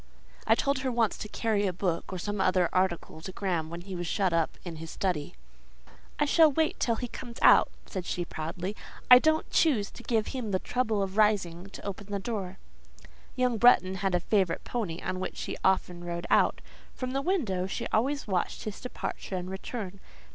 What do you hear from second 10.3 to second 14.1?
the trouble of rising to open the door." Young Bretton